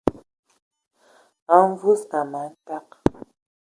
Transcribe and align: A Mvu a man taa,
A 1.53 1.55
Mvu 1.67 1.91
a 2.17 2.19
man 2.31 2.51
taa, 2.65 2.85